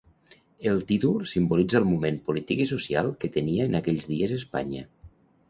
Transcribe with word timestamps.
El 0.69 0.79
títol 0.91 1.27
simbolitza 1.33 1.79
el 1.81 1.85
moment 1.89 2.17
polític 2.31 2.65
i 2.65 2.67
social 2.73 3.11
que 3.25 3.31
tenia 3.37 3.69
en 3.71 3.79
aquells 3.83 4.11
dies 4.15 4.35
Espanya. 4.41 4.85